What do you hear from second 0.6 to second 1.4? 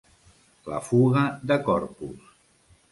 La fuga